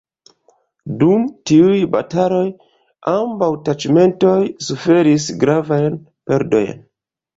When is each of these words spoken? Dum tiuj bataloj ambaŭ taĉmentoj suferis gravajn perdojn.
Dum 1.01 1.27
tiuj 1.49 1.75
bataloj 1.95 2.47
ambaŭ 3.13 3.49
taĉmentoj 3.69 4.35
suferis 4.71 5.29
gravajn 5.45 6.01
perdojn. 6.31 6.87